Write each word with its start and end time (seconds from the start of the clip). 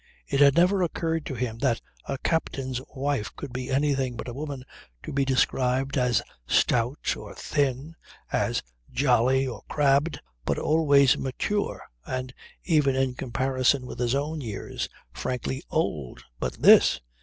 It 0.25 0.39
had 0.39 0.55
never 0.55 0.81
occurred 0.81 1.27
to 1.27 1.35
him 1.35 1.59
that 1.59 1.79
a 2.07 2.17
captain's 2.17 2.81
wife 2.95 3.31
could 3.35 3.53
be 3.53 3.69
anything 3.69 4.17
but 4.17 4.27
a 4.27 4.33
woman 4.33 4.63
to 5.03 5.13
be 5.13 5.25
described 5.25 5.95
as 5.95 6.23
stout 6.47 7.15
or 7.15 7.35
thin, 7.35 7.95
as 8.31 8.63
jolly 8.91 9.45
or 9.45 9.61
crabbed, 9.69 10.19
but 10.43 10.57
always 10.57 11.19
mature, 11.19 11.83
and 12.03 12.33
even, 12.63 12.95
in 12.95 13.13
comparison 13.13 13.85
with 13.85 13.99
his 13.99 14.15
own 14.15 14.41
years, 14.41 14.89
frankly 15.13 15.61
old. 15.69 16.23
But 16.39 16.53
this! 16.63 16.99